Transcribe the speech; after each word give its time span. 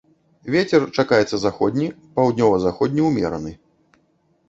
Вецер 0.55 0.81
чакаецца 1.03 1.35
заходні, 1.45 1.87
паўднёва-заходні 2.19 3.01
ўмераны. 3.13 3.51